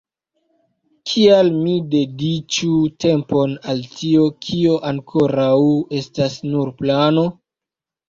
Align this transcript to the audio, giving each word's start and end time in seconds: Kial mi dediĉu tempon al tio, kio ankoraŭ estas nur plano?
Kial 1.11 1.51
mi 1.57 1.75
dediĉu 1.91 2.71
tempon 3.07 3.55
al 3.75 3.85
tio, 3.93 4.27
kio 4.49 4.83
ankoraŭ 4.95 5.55
estas 6.03 6.43
nur 6.53 6.77
plano? 6.85 7.33